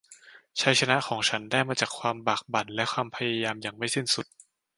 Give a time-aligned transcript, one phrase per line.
[0.59, 4.25] ชัยชนะของฉันได้มาจากความบากบั่นและความพยายามอย่างไม่สิ้นสุด